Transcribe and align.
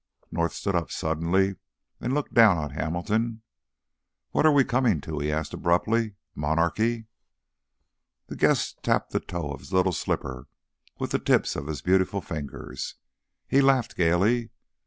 North 0.31 0.53
stood 0.53 0.73
up 0.75 0.89
suddenly 0.89 1.57
and 1.99 2.11
looked 2.11 2.33
down 2.33 2.57
on 2.57 2.71
Hamilton. 2.71 3.43
"What 4.31 4.47
are 4.47 4.51
we 4.51 4.63
coming 4.63 4.99
to?" 5.01 5.19
he 5.19 5.31
asked 5.31 5.53
abruptly. 5.53 6.15
"Monarchy?" 6.33 7.05
The 8.25 8.35
guest 8.35 8.81
tapped 8.81 9.11
the 9.11 9.19
toe 9.19 9.51
of 9.51 9.59
his 9.59 9.73
little 9.73 9.93
slipper 9.93 10.47
with 10.97 11.11
the 11.11 11.19
tips 11.19 11.55
of 11.55 11.67
his 11.67 11.83
beautiful 11.83 12.19
fingers. 12.19 12.95
He 13.47 13.61
laughed 13.61 13.95
gayly. 13.95 14.49